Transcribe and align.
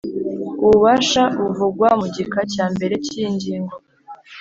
Ububasha 0.63 1.23
buvugwa 1.37 1.87
mu 1.99 2.05
gika 2.15 2.41
cya 2.53 2.65
mbere 2.75 2.95
cy 3.05 3.11
iyi 3.17 3.29
ngingo 3.35 3.75